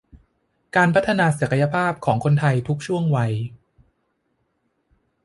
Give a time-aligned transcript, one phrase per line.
[0.75, 3.33] การพัฒนาศักยภาพของคนไทยทุกช่วงวัย